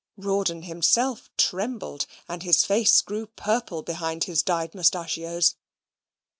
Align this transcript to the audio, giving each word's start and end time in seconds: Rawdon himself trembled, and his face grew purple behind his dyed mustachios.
Rawdon 0.17 0.63
himself 0.63 1.29
trembled, 1.37 2.07
and 2.27 2.41
his 2.41 2.65
face 2.65 3.01
grew 3.03 3.27
purple 3.27 3.83
behind 3.83 4.23
his 4.23 4.41
dyed 4.41 4.73
mustachios. 4.73 5.53